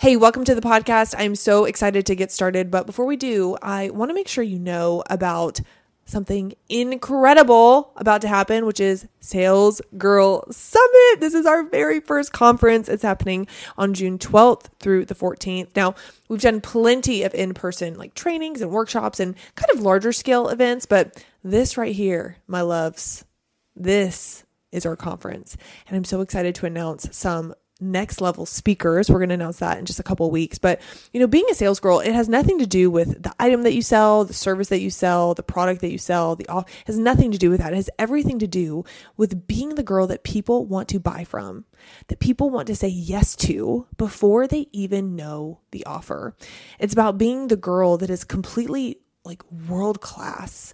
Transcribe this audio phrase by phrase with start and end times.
[0.00, 1.16] Hey, welcome to the podcast.
[1.18, 2.70] I'm so excited to get started.
[2.70, 5.58] But before we do, I want to make sure you know about
[6.04, 11.18] something incredible about to happen, which is Sales Girl Summit.
[11.18, 12.88] This is our very first conference.
[12.88, 15.74] It's happening on June 12th through the 14th.
[15.74, 15.96] Now,
[16.28, 20.48] we've done plenty of in person like trainings and workshops and kind of larger scale
[20.48, 23.24] events, but this right here, my loves,
[23.74, 25.56] this is our conference.
[25.88, 29.08] And I'm so excited to announce some next level speakers.
[29.08, 30.58] We're going to announce that in just a couple weeks.
[30.58, 30.80] But,
[31.12, 33.74] you know, being a sales girl, it has nothing to do with the item that
[33.74, 36.98] you sell, the service that you sell, the product that you sell, the off has
[36.98, 37.72] nothing to do with that.
[37.72, 38.84] It has everything to do
[39.16, 41.64] with being the girl that people want to buy from,
[42.08, 46.34] that people want to say yes to before they even know the offer.
[46.78, 50.72] It's about being the girl that is completely like world class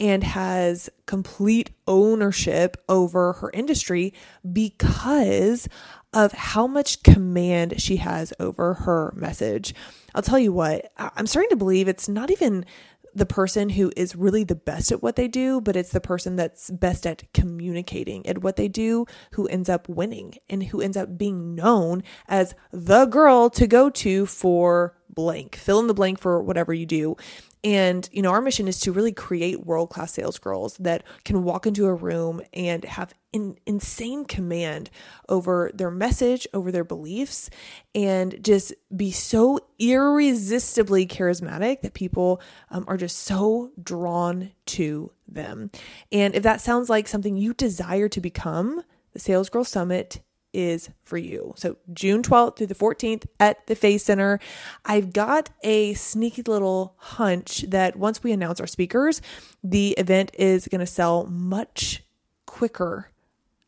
[0.00, 4.12] and has complete ownership over her industry
[4.52, 5.68] because
[6.12, 9.74] of how much command she has over her message.
[10.14, 12.66] I'll tell you what, I'm starting to believe it's not even
[13.14, 16.36] the person who is really the best at what they do, but it's the person
[16.36, 20.96] that's best at communicating at what they do who ends up winning and who ends
[20.96, 25.56] up being known as the girl to go to for blank.
[25.56, 27.16] Fill in the blank for whatever you do.
[27.64, 31.44] And, you know, our mission is to really create world class sales girls that can
[31.44, 34.90] walk into a room and have in, insane command
[35.28, 37.50] over their message, over their beliefs,
[37.94, 42.40] and just be so irresistibly charismatic that people
[42.70, 45.70] um, are just so drawn to them.
[46.10, 50.20] And if that sounds like something you desire to become, the Sales Girl Summit
[50.52, 51.54] is for you.
[51.56, 54.38] So June 12th through the 14th at the Face Center.
[54.84, 59.22] I've got a sneaky little hunch that once we announce our speakers,
[59.62, 62.02] the event is going to sell much
[62.46, 63.08] quicker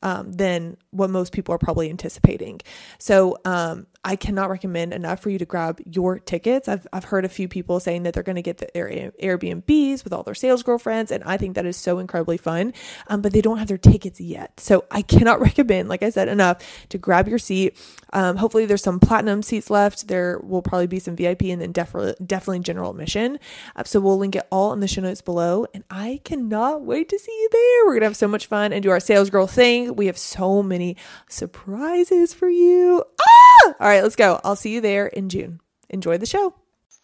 [0.02, 2.60] um, than what most people are probably anticipating.
[2.98, 6.68] So um, I cannot recommend enough for you to grab your tickets.
[6.68, 10.12] I've, I've heard a few people saying that they're going to get the Airbnbs with
[10.12, 12.74] all their sales girlfriends, and I think that is so incredibly fun,
[13.08, 14.60] um, but they don't have their tickets yet.
[14.60, 16.58] So I cannot recommend, like I said, enough
[16.90, 17.76] to grab your seat.
[18.12, 20.08] Um, hopefully, there's some platinum seats left.
[20.08, 23.38] There will probably be some VIP and then definitely, definitely general admission.
[23.74, 27.08] Uh, so we'll link it all in the show notes below, and I cannot wait
[27.08, 27.86] to see you there.
[27.86, 29.96] We're going to have so much fun and do our sales girl thing.
[29.96, 30.96] We have so many
[31.28, 33.02] surprises for you.
[33.20, 33.43] Ah!
[33.64, 34.40] All right let's go.
[34.44, 35.60] I'll see you there in June.
[35.88, 36.54] Enjoy the show.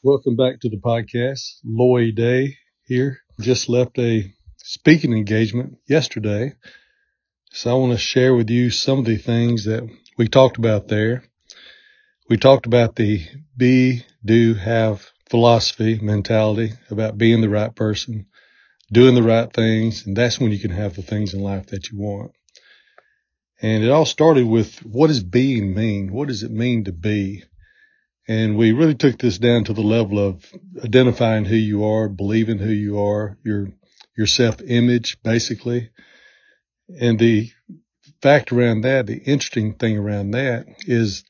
[0.03, 1.61] Welcome back to the podcast.
[1.65, 3.19] Lloyd Day here.
[3.41, 6.55] Just left a speaking engagement yesterday.
[7.53, 10.89] So I want to share with you some of the things that we talked about
[10.89, 11.25] there.
[12.29, 18.27] We talked about the be, do, have philosophy, mentality about being the right person,
[18.93, 21.91] doing the right things, and that's when you can have the things in life that
[21.91, 22.33] you want.
[23.63, 26.13] And it all started with what does being mean?
[26.13, 27.45] What does it mean to be?
[28.27, 30.51] And we really took this down to the level of
[30.83, 33.73] identifying who you are, believing who you are, your,
[34.17, 35.91] your self image, basically.
[36.99, 37.51] And the
[38.23, 41.25] fact around that, the interesting thing around that is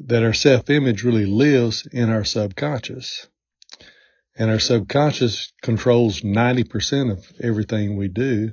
[0.00, 3.28] that our self image really lives in our subconscious.
[4.36, 8.52] And our subconscious controls 90% of everything we do.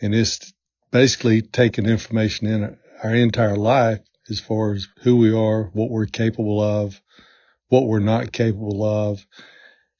[0.00, 0.52] And it's
[0.90, 4.00] basically taking information in our entire life
[4.30, 7.00] as far as who we are, what we're capable of,
[7.68, 9.24] what we're not capable of.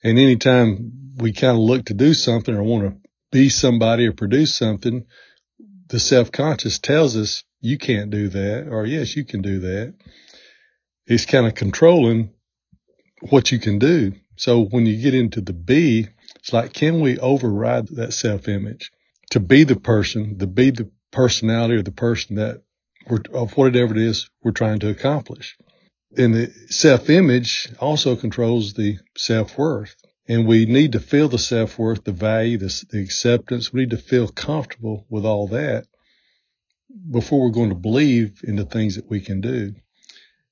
[0.02, 4.12] And anytime we kind of look to do something or want to be somebody or
[4.12, 5.04] produce something,
[5.88, 9.94] the self-conscious tells us you can't do that or yes, you can do that.
[11.06, 12.30] It's kind of controlling
[13.30, 14.12] what you can do.
[14.36, 16.06] So when you get into the B,
[16.36, 18.92] it's like, can we override that self-image?
[19.30, 22.62] To be the person, to be the personality or the person that
[23.08, 25.56] we're, of whatever it is we're trying to accomplish.
[26.16, 29.94] And the self image also controls the self worth.
[30.26, 33.72] And we need to feel the self worth, the value, the, the acceptance.
[33.72, 35.86] We need to feel comfortable with all that
[37.10, 39.74] before we're going to believe in the things that we can do.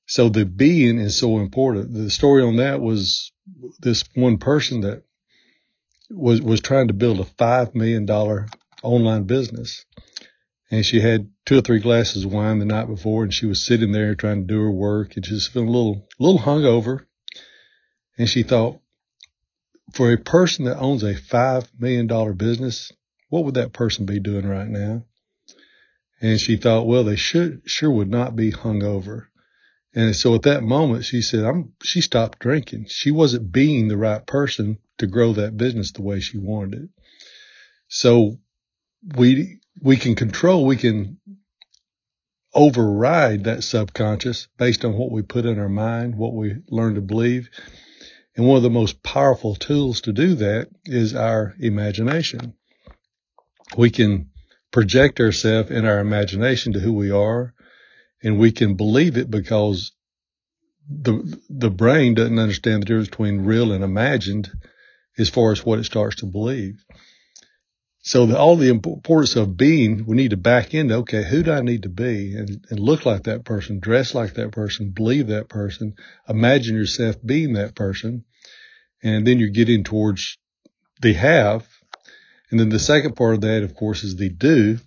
[0.05, 1.93] So the being is so important.
[1.93, 3.31] The story on that was
[3.79, 5.03] this one person that
[6.09, 8.05] was, was trying to build a $5 million
[8.87, 9.85] online business.
[10.69, 13.65] And she had two or three glasses of wine the night before and she was
[13.65, 17.05] sitting there trying to do her work and just feeling a little, little hungover.
[18.17, 18.79] And she thought,
[19.93, 22.91] for a person that owns a $5 million business,
[23.29, 25.03] what would that person be doing right now?
[26.19, 29.27] And she thought, well, they should, sure would not be hungover.
[29.93, 32.87] And so at that moment, she said, I'm, she stopped drinking.
[32.89, 36.89] She wasn't being the right person to grow that business the way she wanted it.
[37.87, 38.39] So
[39.03, 41.19] we we can control, we can
[42.53, 47.01] override that subconscious based on what we put in our mind, what we learn to
[47.01, 47.49] believe.
[48.35, 52.53] And one of the most powerful tools to do that is our imagination.
[53.75, 54.29] We can
[54.71, 57.53] project ourselves in our imagination to who we are
[58.23, 59.91] and we can believe it because
[60.89, 64.49] the, the brain doesn't understand the difference between real and imagined
[65.17, 66.83] as far as what it starts to believe.
[68.07, 71.51] So the, all the importance of being, we need to back into, okay, who do
[71.51, 75.27] I need to be and, and look like that person, dress like that person, believe
[75.27, 75.93] that person,
[76.29, 78.23] imagine yourself being that person.
[79.03, 80.37] And then you're getting towards
[81.01, 81.67] the have.
[82.49, 84.79] And then the second part of that, of course, is the do.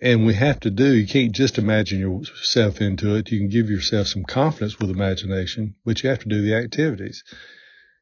[0.00, 3.30] And we have to do, you can't just imagine yourself into it.
[3.30, 7.24] You can give yourself some confidence with imagination, but you have to do the activities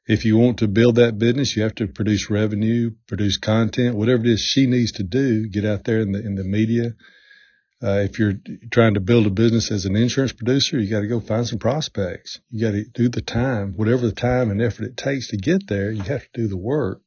[0.09, 4.23] if you want to build that business, you have to produce revenue, produce content, whatever
[4.23, 6.95] it is she needs to do, get out there in the, in the media.
[7.81, 8.33] Uh, if you're
[8.73, 11.59] trying to build a business as an insurance producer, you got to go find some
[11.59, 12.41] prospects.
[12.51, 15.69] You got to do the time, whatever the time and effort it takes to get
[15.69, 17.03] there, you have to do the work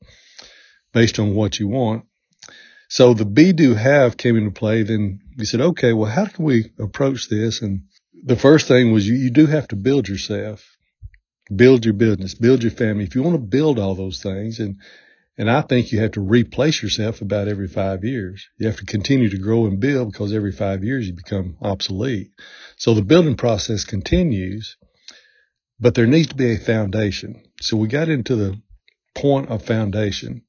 [0.93, 2.05] based on what you want.
[2.87, 4.83] So the be do have came into play.
[4.83, 7.63] Then we said, okay, well, how can we approach this?
[7.63, 7.85] And
[8.23, 10.77] the first thing was you, you do have to build yourself
[11.55, 13.03] build your business, build your family.
[13.03, 14.77] If you want to build all those things and,
[15.37, 18.47] and I think you have to replace yourself about every five years.
[18.57, 22.31] You have to continue to grow and build because every five years you become obsolete.
[22.77, 24.77] So the building process continues,
[25.79, 27.43] but there needs to be a foundation.
[27.61, 28.61] So we got into the
[29.15, 30.43] point of foundation.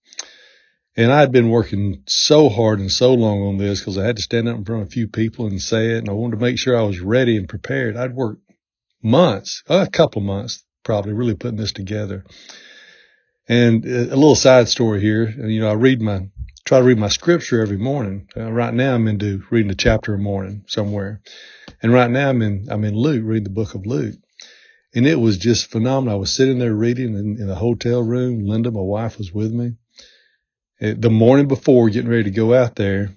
[0.95, 4.23] And I'd been working so hard and so long on this because I had to
[4.23, 5.99] stand up in front of a few people and say it.
[5.99, 7.97] And I wanted to make sure I was ready and prepared.
[7.97, 8.43] I'd worked
[9.03, 12.25] months, a couple months, probably really putting this together.
[13.49, 16.29] And a little side story here, And you know, I read my,
[16.65, 18.29] try to read my scripture every morning.
[18.37, 21.21] Uh, right now I'm into reading a chapter a morning somewhere.
[21.83, 24.15] And right now I'm in, I'm in Luke, reading the book of Luke.
[24.95, 26.17] And it was just phenomenal.
[26.17, 28.47] I was sitting there reading in, in hotel room.
[28.47, 29.73] Linda, my wife, was with me.
[30.79, 33.11] It, the morning before getting ready to go out there.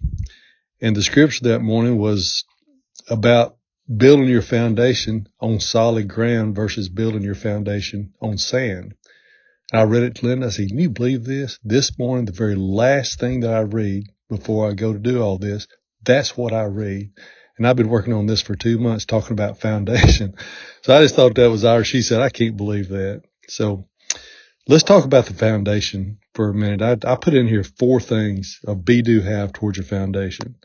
[0.81, 2.45] And the scripture that morning was
[3.09, 3.54] about
[3.93, 8.95] building your foundation on solid ground versus building your foundation on sand.
[9.73, 10.43] I read it to.
[10.43, 11.59] I said, can you believe this?
[11.63, 15.37] This morning, the very last thing that I read before I go to do all
[15.37, 15.67] this,
[16.03, 17.11] that's what I read.
[17.57, 20.35] And I've been working on this for two months talking about foundation.
[20.83, 21.87] So I just thought that was ours.
[21.87, 23.23] She said, I can't believe that.
[23.47, 23.87] So
[24.67, 26.81] let's talk about the foundation for a minute.
[26.81, 30.55] I, I put in here four things of be do have towards your foundation.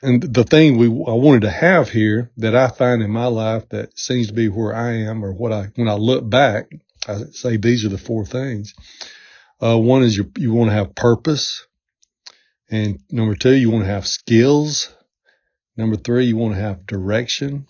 [0.00, 3.68] And the thing we, I wanted to have here that I find in my life
[3.70, 6.70] that seems to be where I am or what I, when I look back,
[7.06, 8.74] I say these are the four things.
[9.60, 11.66] Uh, one is you, you want to have purpose.
[12.70, 14.94] And number two, you want to have skills.
[15.76, 17.66] Number three, you want to have direction.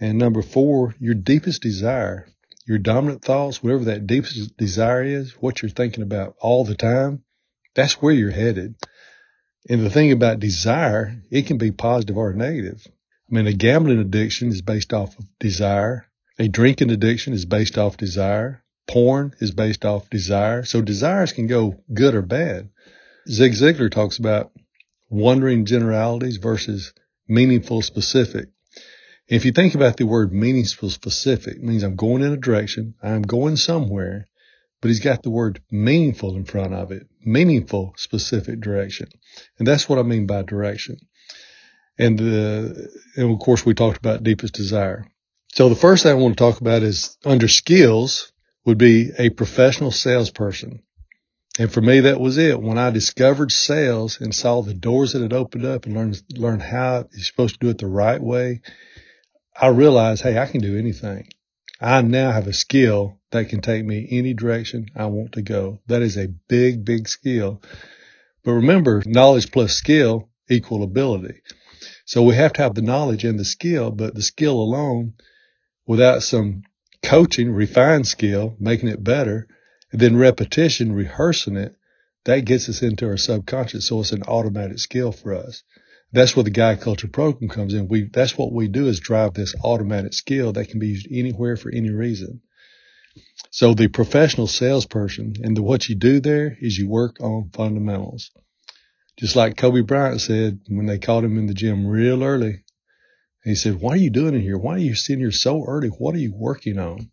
[0.00, 2.28] And number four, your deepest desire,
[2.66, 7.24] your dominant thoughts, whatever that deepest desire is, what you're thinking about all the time,
[7.74, 8.76] that's where you're headed.
[9.68, 12.86] And the thing about desire, it can be positive or negative.
[13.28, 16.06] I mean, a gambling addiction is based off of desire.
[16.38, 18.62] A drinking addiction is based off desire.
[18.86, 20.64] Porn is based off desire.
[20.64, 22.68] So desires can go good or bad.
[23.28, 24.52] Zig Ziglar talks about
[25.10, 26.92] wandering generalities versus
[27.28, 28.48] meaningful specific.
[29.28, 33.22] If you think about the word meaningful specific, means I'm going in a direction, I'm
[33.22, 34.28] going somewhere,
[34.80, 39.08] but he's got the word meaningful in front of it, meaningful specific direction.
[39.58, 40.98] And that's what I mean by direction.
[41.98, 45.06] And the, and of course we talked about deepest desire.
[45.54, 48.32] So the first thing I want to talk about is under skills
[48.64, 50.82] would be a professional salesperson.
[51.58, 52.60] And for me, that was it.
[52.60, 56.62] When I discovered sales and saw the doors that had opened up and learned, learned
[56.62, 58.60] how you're supposed to do it the right way,
[59.58, 61.28] I realized, hey, I can do anything.
[61.80, 65.80] I now have a skill that can take me any direction I want to go.
[65.86, 67.62] That is a big, big skill.
[68.42, 71.42] But remember, knowledge plus skill equal ability.
[72.04, 75.14] So we have to have the knowledge and the skill, but the skill alone
[75.86, 76.62] without some
[77.02, 79.48] coaching, refined skill, making it better,
[79.92, 81.76] and then repetition, rehearsing it,
[82.24, 83.86] that gets us into our subconscious.
[83.86, 85.62] So it's an automatic skill for us.
[86.12, 87.88] That's where the guide culture program comes in.
[87.88, 91.56] We, that's what we do is drive this automatic skill that can be used anywhere
[91.56, 92.40] for any reason.
[93.50, 98.30] So the professional salesperson and the, what you do there is you work on fundamentals.
[99.18, 102.64] Just like Kobe Bryant said when they called him in the gym real early,
[103.44, 104.58] he said, why are you doing it here?
[104.58, 105.88] Why are you sitting here so early?
[105.88, 106.98] What are you working on?
[106.98, 107.08] And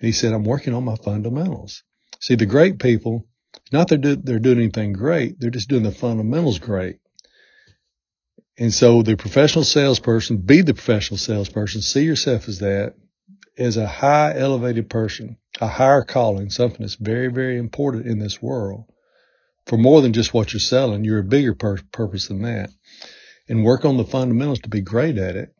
[0.00, 1.82] he said, I'm working on my fundamentals.
[2.20, 3.26] See, the great people,
[3.72, 5.38] not that they're, they're doing anything great.
[5.38, 6.96] They're just doing the fundamentals great.
[8.58, 12.94] And so the professional salesperson, be the professional salesperson, see yourself as that,
[13.60, 18.42] as a high elevated person, a higher calling, something that's very, very important in this
[18.42, 18.84] world
[19.66, 21.04] for more than just what you're selling.
[21.04, 22.70] You're a bigger pur- purpose than that
[23.48, 25.54] and work on the fundamentals to be great at it.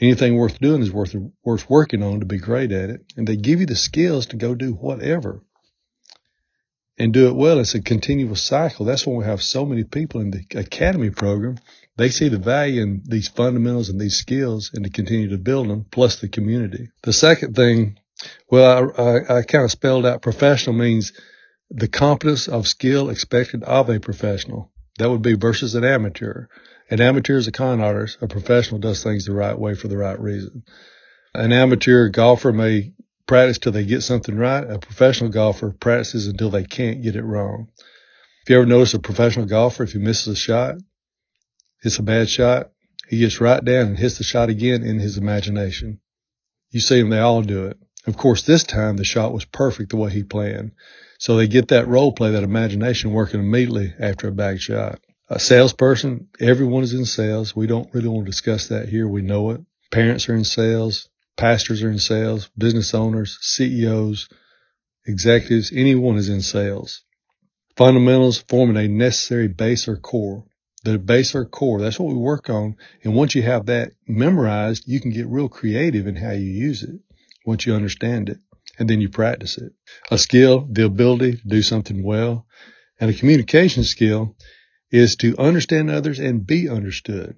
[0.00, 3.12] Anything worth doing is worth, worth working on to be great at it.
[3.16, 5.42] And they give you the skills to go do whatever
[6.96, 7.58] and do it well.
[7.58, 8.86] It's a continuous cycle.
[8.86, 11.58] That's why we have so many people in the academy program.
[12.00, 15.68] They see the value in these fundamentals and these skills and to continue to build
[15.68, 16.88] them, plus the community.
[17.02, 17.98] The second thing,
[18.50, 21.12] well, I, I, I kind of spelled out professional means
[21.68, 24.72] the competence of skill expected of a professional.
[24.98, 26.46] That would be versus an amateur.
[26.88, 28.16] An amateur is a con artist.
[28.22, 30.62] A professional does things the right way for the right reason.
[31.34, 32.94] An amateur golfer may
[33.26, 34.64] practice till they get something right.
[34.64, 37.68] A professional golfer practices until they can't get it wrong.
[38.44, 40.76] If you ever notice a professional golfer, if he misses a shot,
[41.82, 42.70] it's a bad shot,
[43.08, 46.00] he gets right down and hits the shot again in his imagination.
[46.70, 47.78] You see them, they all do it.
[48.06, 50.72] Of course, this time the shot was perfect the way he planned.
[51.18, 55.00] So they get that role play, that imagination working immediately after a bad shot.
[55.28, 57.54] A salesperson, everyone is in sales.
[57.54, 59.06] We don't really want to discuss that here.
[59.06, 59.60] We know it.
[59.90, 61.08] Parents are in sales.
[61.36, 64.28] Pastors are in sales, business owners, CEOs,
[65.06, 67.02] executives, anyone is in sales.
[67.76, 70.44] Fundamentals forming a necessary base or core.
[70.82, 72.76] The base or core, that's what we work on.
[73.04, 76.82] And once you have that memorized, you can get real creative in how you use
[76.82, 77.00] it
[77.44, 78.38] once you understand it
[78.78, 79.72] and then you practice it.
[80.10, 82.46] A skill, the ability to do something well,
[82.98, 84.36] and a communication skill
[84.90, 87.36] is to understand others and be understood.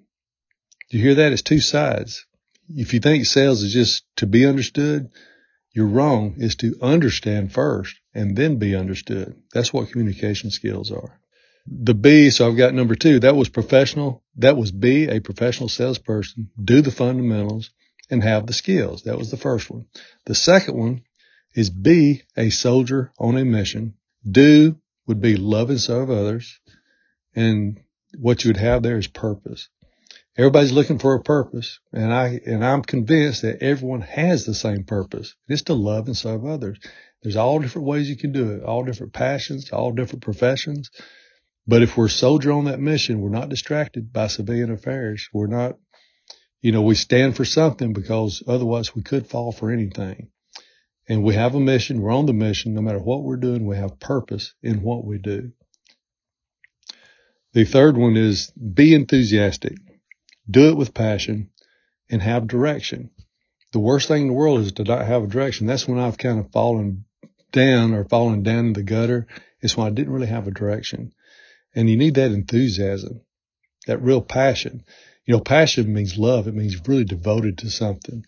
[0.91, 1.33] You hear that?
[1.33, 2.27] It's two sides
[2.69, 5.11] if you think sales is just to be understood,
[5.73, 6.35] you're wrong.
[6.39, 9.37] It's to understand first and then be understood.
[9.53, 11.21] That's what communication skills are.
[11.67, 13.21] The B, so I've got number two.
[13.21, 14.23] That was professional.
[14.37, 17.71] That was be a professional salesperson, do the fundamentals
[18.11, 19.05] and have the skills.
[19.05, 19.87] That was the first one.
[20.27, 21.03] The second one
[21.55, 23.95] is be a soldier on a mission.
[24.29, 24.77] Do
[25.07, 26.61] would be love and serve others.
[27.35, 27.81] And
[28.19, 29.69] what you would have there is purpose.
[30.37, 34.85] Everybody's looking for a purpose, and I and I'm convinced that everyone has the same
[34.85, 35.35] purpose.
[35.47, 36.79] It's to love and serve others.
[37.23, 40.91] There's all different ways you can do it, all different passions, all different professions.
[41.67, 45.29] But if we're soldier on that mission, we're not distracted by civilian affairs.
[45.33, 45.79] We're not,
[46.61, 50.29] you know, we stand for something because otherwise we could fall for anything.
[51.09, 52.01] And we have a mission.
[52.01, 52.75] We're on the mission.
[52.75, 55.53] No matter what we're doing, we have purpose in what we do.
[57.53, 59.77] The third one is be enthusiastic
[60.49, 61.51] do it with passion,
[62.11, 63.11] and have direction.
[63.73, 65.67] The worst thing in the world is to not have a direction.
[65.67, 67.05] That's when I've kind of fallen
[67.53, 69.27] down or fallen down in the gutter.
[69.61, 71.13] It's when I didn't really have a direction.
[71.75, 73.23] And you need that enthusiasm,
[73.87, 74.85] that real passion.
[75.25, 76.49] You know, passion means love.
[76.49, 78.25] It means really devoted to something.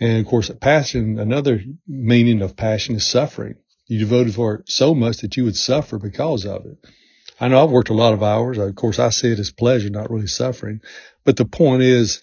[0.00, 3.56] And of course, passion, another meaning of passion is suffering.
[3.86, 6.78] You devoted for it so much that you would suffer because of it.
[7.40, 8.58] I know I've worked a lot of hours.
[8.58, 10.80] Of course, I see it as pleasure, not really suffering.
[11.24, 12.20] But the point is,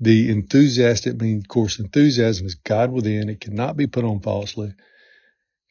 [0.00, 3.28] the enthusiastic means, of course, enthusiasm is God within.
[3.28, 4.74] It cannot be put on falsely.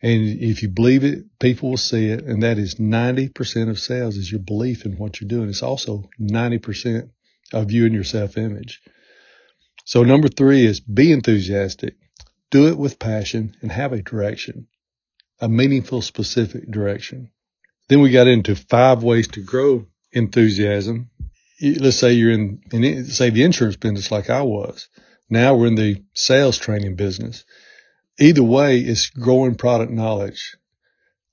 [0.02, 2.24] And if you believe it, people will see it.
[2.24, 5.50] And that is 90% of sales is your belief in what you're doing.
[5.50, 7.10] It's also 90%
[7.54, 8.82] of you and your self image.
[9.86, 11.96] So number three is be enthusiastic,
[12.52, 14.68] do it with passion and have a direction,
[15.40, 17.32] a meaningful, specific direction.
[17.88, 21.10] Then we got into five ways to grow enthusiasm
[21.62, 24.90] let's say you're in, in, say the insurance business like I was.
[25.30, 27.46] Now we're in the sales training business.
[28.20, 30.56] Either way, it's growing product knowledge.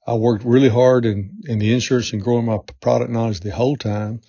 [0.07, 3.77] I worked really hard in, in the insurance and growing my product knowledge the whole
[3.77, 4.21] time.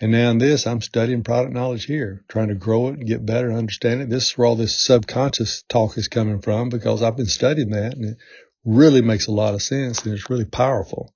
[0.00, 3.26] And now in this, I'm studying product knowledge here, trying to grow it and get
[3.26, 4.10] better and understand it.
[4.10, 7.94] This is where all this subconscious talk is coming from because I've been studying that
[7.94, 8.16] and it
[8.64, 11.12] really makes a lot of sense and it's really powerful.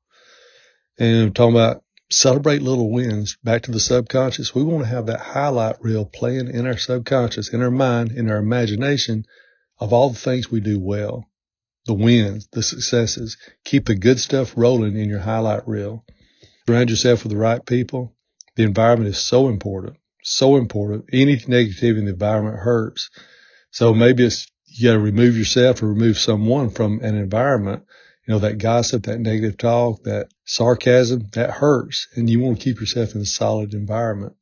[0.98, 4.54] And I'm talking about celebrate little wins back to the subconscious.
[4.54, 8.30] We want to have that highlight reel playing in our subconscious, in our mind, in
[8.30, 9.26] our imagination
[9.80, 11.26] of all the things we do well,
[11.86, 13.36] the wins, the successes.
[13.64, 16.04] Keep the good stuff rolling in your highlight reel.
[16.66, 18.14] Surround yourself with the right people.
[18.56, 21.06] The environment is so important, so important.
[21.12, 23.10] Any negativity in the environment hurts.
[23.70, 27.84] So maybe it's you got to remove yourself or remove someone from an environment
[28.28, 32.08] you know, that gossip, that negative talk, that sarcasm, that hurts.
[32.14, 34.34] And you want to keep yourself in a solid environment.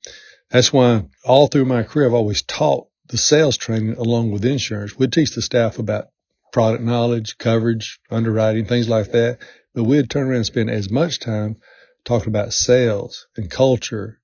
[0.50, 4.98] That's why all through my career, I've always taught the sales training along with insurance.
[4.98, 6.08] We'd teach the staff about
[6.52, 9.38] product knowledge, coverage, underwriting, things like that.
[9.74, 11.56] But we'd turn around and spend as much time
[12.04, 14.18] talking about sales and culture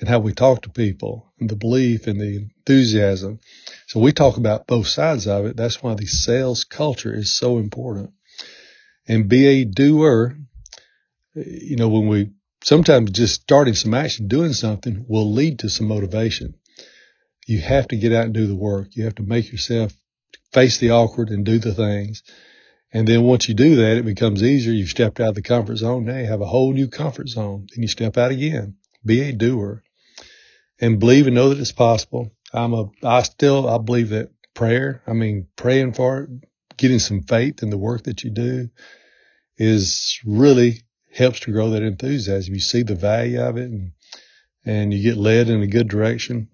[0.00, 3.40] and how we talk to people and the belief and the enthusiasm.
[3.86, 5.56] So we talk about both sides of it.
[5.56, 8.10] That's why the sales culture is so important.
[9.08, 10.36] And be a doer.
[11.34, 12.30] You know, when we
[12.62, 16.54] sometimes just starting some action, doing something will lead to some motivation.
[17.46, 18.88] You have to get out and do the work.
[18.96, 19.92] You have to make yourself
[20.52, 22.22] face the awkward and do the things.
[22.92, 24.72] And then once you do that, it becomes easier.
[24.72, 26.04] You've stepped out of the comfort zone.
[26.04, 27.66] Now you have a whole new comfort zone.
[27.72, 28.76] Then you step out again.
[29.04, 29.82] Be a doer
[30.80, 32.32] and believe and know that it's possible.
[32.52, 36.30] I'm a, I still, I believe that prayer, I mean, praying for it,
[36.76, 38.70] getting some faith in the work that you do
[39.56, 42.54] is really helps to grow that enthusiasm.
[42.54, 43.92] You see the value of it and,
[44.64, 46.48] and you get led in a good direction.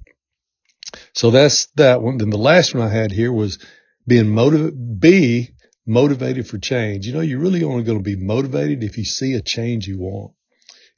[1.13, 2.19] So that's that one.
[2.19, 3.59] Then the last one I had here was
[4.07, 5.51] being motivated, be
[5.87, 7.07] motivated for change.
[7.07, 9.99] You know, you're really only going to be motivated if you see a change you
[9.99, 10.33] want.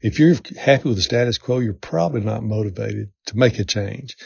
[0.00, 4.16] If you're happy with the status quo, you're probably not motivated to make a change.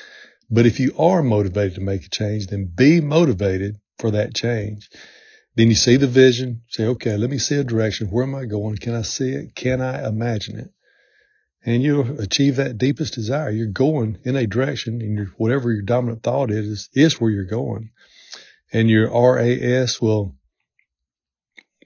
[0.50, 4.88] But if you are motivated to make a change, then be motivated for that change.
[5.54, 8.08] Then you see the vision, say, okay, let me see a direction.
[8.08, 8.76] Where am I going?
[8.76, 9.54] Can I see it?
[9.54, 10.70] Can I imagine it?
[11.68, 13.50] And you'll achieve that deepest desire.
[13.50, 17.44] You're going in a direction and your, whatever your dominant thought is, is where you're
[17.44, 17.90] going.
[18.72, 20.34] And your RAS will,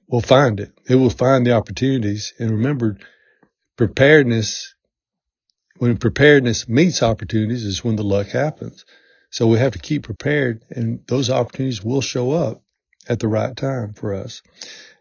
[0.07, 0.71] will find it.
[0.89, 2.33] It will find the opportunities.
[2.39, 2.97] And remember,
[3.77, 4.73] preparedness,
[5.79, 8.85] when preparedness meets opportunities is when the luck happens.
[9.31, 12.63] So we have to keep prepared and those opportunities will show up
[13.09, 14.43] at the right time for us.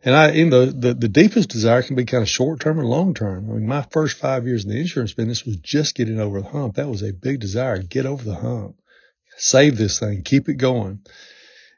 [0.04, 2.90] And I, you know, the, the deepest desire can be kind of short term and
[2.90, 3.50] long term.
[3.50, 6.50] I mean, my first five years in the insurance business was just getting over the
[6.50, 6.76] hump.
[6.76, 7.78] That was a big desire.
[7.84, 8.78] Get over the hump.
[9.38, 10.24] Save this thing.
[10.24, 11.02] Keep it going.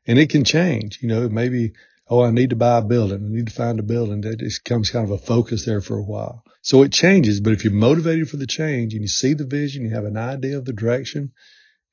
[0.08, 1.00] And it can change.
[1.02, 1.74] You know, maybe,
[2.10, 3.26] oh, I need to buy a building.
[3.26, 4.22] I need to find a building.
[4.22, 6.44] That just becomes kind of a focus there for a while.
[6.62, 9.84] So it changes, but if you're motivated for the change and you see the vision,
[9.84, 11.34] you have an idea of the direction,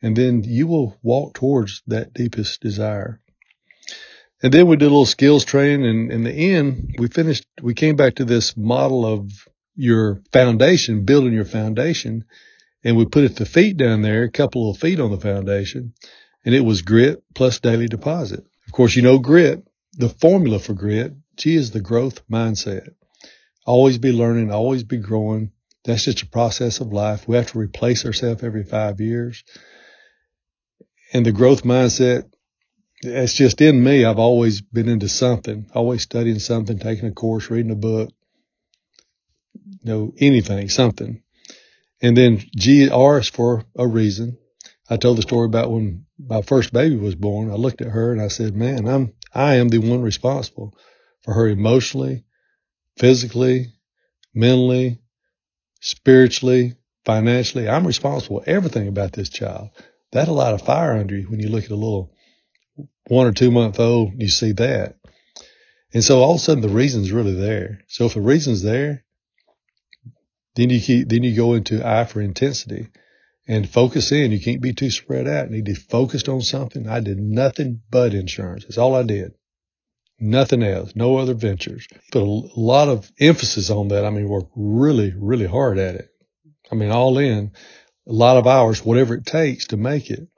[0.01, 3.20] and then you will walk towards that deepest desire.
[4.43, 7.75] And then we did a little skills training and in the end, we finished, we
[7.75, 9.31] came back to this model of
[9.75, 12.25] your foundation, building your foundation.
[12.83, 15.93] And we put it the feet down there, a couple of feet on the foundation,
[16.47, 18.41] and it was grit plus daily deposit.
[18.67, 19.63] Of course, you know grit,
[19.93, 22.95] the formula for grit, G is the growth mindset
[23.71, 25.53] always be learning, always be growing.
[25.85, 27.27] That's just a process of life.
[27.27, 29.45] We have to replace ourselves every five years.
[31.13, 32.31] And the growth mindset,
[33.03, 34.05] it's just in me.
[34.05, 38.11] I've always been into something, always studying something, taking a course, reading a book,
[39.55, 41.23] you know, anything, something.
[42.03, 44.39] And then GR is for a reason.
[44.89, 47.51] I told the story about when my first baby was born.
[47.51, 50.77] I looked at her and I said, man, I'm, I am the one responsible
[51.23, 52.25] for her emotionally,
[52.97, 53.73] physically,
[54.35, 55.01] mentally,
[55.81, 57.69] spiritually, financially.
[57.69, 59.71] I'm responsible for everything about this child.
[60.13, 62.13] That a lot of fire under you when you look at a little
[63.11, 64.97] one or two month old, you see that.
[65.93, 67.81] And so all of a sudden the reason's really there.
[67.89, 69.05] So if the reason's there,
[70.55, 72.89] then you keep, then you go into I for intensity
[73.49, 74.31] and focus in.
[74.31, 75.51] You can't be too spread out.
[75.51, 76.89] You need to be focused on something.
[76.89, 78.65] I did nothing but insurance.
[78.65, 79.33] That's all I did.
[80.21, 81.89] Nothing else, no other ventures.
[82.13, 84.05] Put a lot of emphasis on that.
[84.05, 86.11] I mean, work really, really hard at it.
[86.71, 87.53] I mean, all in,
[88.07, 90.29] a lot of hours, whatever it takes to make it.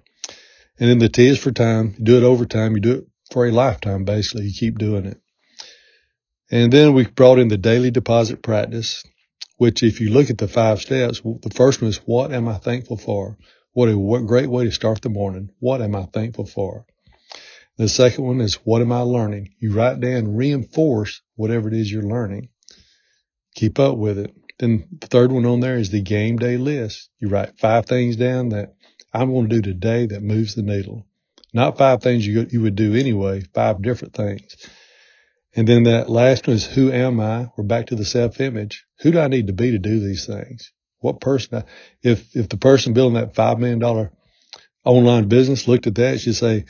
[0.82, 1.94] And then the T is for time.
[1.96, 2.74] You do it over time.
[2.74, 4.46] You do it for a lifetime, basically.
[4.46, 5.20] You keep doing it.
[6.50, 9.04] And then we brought in the daily deposit practice,
[9.58, 12.54] which if you look at the five steps, the first one is what am I
[12.54, 13.38] thankful for?
[13.74, 15.50] What a what great way to start the morning.
[15.60, 16.84] What am I thankful for?
[17.76, 19.54] The second one is what am I learning?
[19.60, 22.48] You write down, reinforce whatever it is you're learning.
[23.54, 24.34] Keep up with it.
[24.58, 27.08] Then the third one on there is the game day list.
[27.20, 28.74] You write five things down that
[29.12, 31.06] I'm going to do today that moves the needle.
[31.52, 34.56] Not five things you, you would do anyway, five different things.
[35.54, 37.48] And then that last one is who am I?
[37.56, 38.86] We're back to the self image.
[39.00, 40.72] Who do I need to be to do these things?
[41.00, 41.64] What person, I,
[42.02, 44.10] if, if the person building that $5 million
[44.84, 46.64] online business looked at that, she'd say,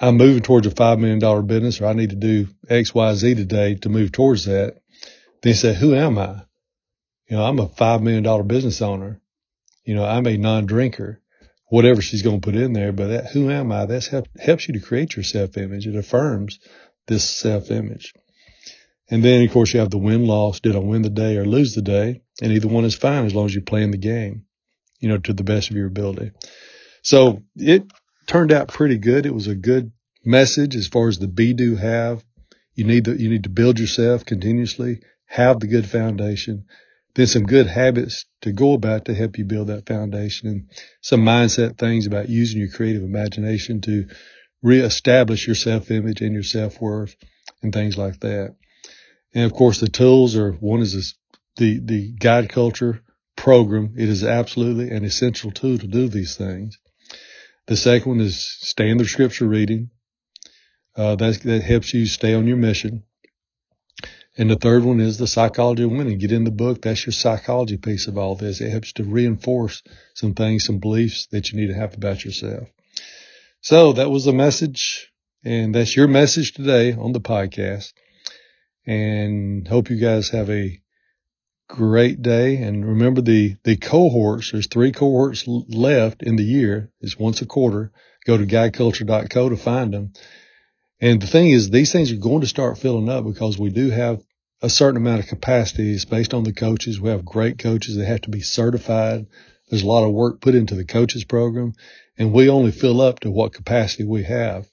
[0.00, 3.34] I'm moving towards a $5 million business or I need to do X, Y, Z
[3.34, 4.78] today to move towards that.
[5.42, 6.42] Then say, who am I?
[7.28, 9.20] You know, I'm a $5 million business owner.
[9.84, 11.20] You know, I'm a non-drinker,
[11.68, 12.92] whatever she's going to put in there.
[12.92, 13.86] But that, who am I?
[13.86, 15.86] That help, helps you to create your self-image.
[15.86, 16.58] It affirms
[17.06, 18.14] this self-image.
[19.10, 20.60] And then, of course, you have the win loss.
[20.60, 22.22] Did I win the day or lose the day?
[22.42, 24.44] And either one is fine as long as you're playing the game,
[25.00, 26.32] you know, to the best of your ability.
[27.02, 27.84] So it
[28.26, 29.24] turned out pretty good.
[29.24, 29.92] It was a good
[30.24, 32.22] message as far as the be do have.
[32.74, 36.66] You need you need to build yourself continuously, have the good foundation.
[37.18, 41.20] Then some good habits to go about to help you build that foundation and some
[41.20, 44.06] mindset things about using your creative imagination to
[44.62, 47.16] reestablish your self image and your self worth
[47.60, 48.54] and things like that.
[49.34, 51.14] And of course, the tools are one is this,
[51.56, 53.02] the, the guide culture
[53.34, 53.94] program.
[53.98, 56.78] It is absolutely an essential tool to do these things.
[57.66, 59.90] The second one is standard scripture reading.
[60.94, 63.02] Uh, that, that helps you stay on your mission.
[64.38, 66.16] And the third one is the psychology of winning.
[66.18, 66.80] Get in the book.
[66.80, 68.60] That's your psychology piece of all this.
[68.60, 69.82] It helps to reinforce
[70.14, 72.68] some things, some beliefs that you need to have about yourself.
[73.62, 75.10] So that was the message.
[75.44, 77.92] And that's your message today on the podcast.
[78.86, 80.80] And hope you guys have a
[81.68, 82.58] great day.
[82.58, 86.92] And remember the, the cohorts, there's three cohorts left in the year.
[87.00, 87.90] It's once a quarter.
[88.24, 90.12] Go to guideculture.co to find them.
[91.00, 93.90] And the thing is, these things are going to start filling up because we do
[93.90, 94.22] have
[94.60, 95.92] a certain amount of capacity.
[95.92, 97.00] It's based on the coaches.
[97.00, 99.26] We have great coaches that have to be certified.
[99.68, 101.74] There's a lot of work put into the coaches program
[102.16, 104.68] and we only fill up to what capacity we have.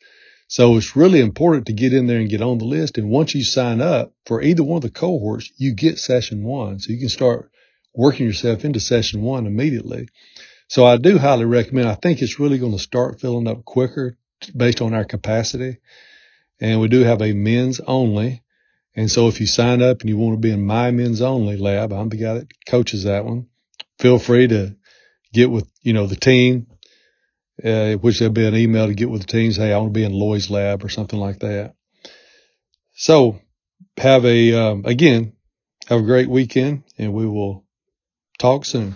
[0.48, 2.98] So it's really important to get in there and get on the list.
[2.98, 6.80] And once you sign up for either one of the cohorts, you get session one.
[6.80, 7.50] So you can start
[7.94, 10.08] working yourself into session one immediately.
[10.68, 14.18] So I do highly recommend, I think it's really going to start filling up quicker
[14.56, 15.78] based on our capacity.
[16.60, 18.42] And we do have a men's only.
[18.96, 21.58] And so if you sign up and you want to be in my men's only
[21.58, 23.48] lab, I'm the guy that coaches that one.
[24.00, 24.76] Feel free to
[25.34, 26.68] get with, you know, the team,
[27.64, 29.58] uh, which there'll be an email to get with the teams.
[29.58, 31.76] Hey, I want to be in Lloyd's lab or something like that.
[32.94, 33.40] So
[33.98, 35.34] have a, um, again,
[35.88, 37.66] have a great weekend and we will
[38.40, 38.96] talk soon.